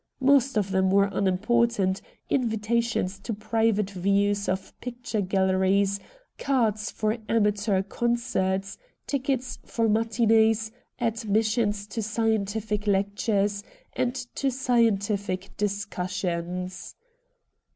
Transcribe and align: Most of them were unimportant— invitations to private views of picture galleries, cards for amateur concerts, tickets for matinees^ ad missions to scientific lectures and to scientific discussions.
Most 0.19 0.57
of 0.57 0.71
them 0.71 0.89
were 0.89 1.11
unimportant— 1.13 2.01
invitations 2.31 3.19
to 3.19 3.35
private 3.35 3.91
views 3.91 4.49
of 4.49 4.73
picture 4.81 5.21
galleries, 5.21 5.99
cards 6.39 6.89
for 6.89 7.19
amateur 7.29 7.83
concerts, 7.83 8.79
tickets 9.05 9.59
for 9.63 9.87
matinees^ 9.87 10.71
ad 10.99 11.23
missions 11.29 11.85
to 11.85 12.01
scientific 12.01 12.87
lectures 12.87 13.63
and 13.93 14.15
to 14.33 14.49
scientific 14.49 15.55
discussions. 15.57 16.95